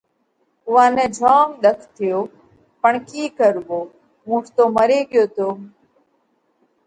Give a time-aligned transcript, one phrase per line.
[0.67, 2.19] اُوئا نئہ جوم ۮک ٿيو
[2.81, 3.79] پڻ ڪِي ڪروو،
[4.27, 5.47] اُونٺ تو مري ڳيو تو۔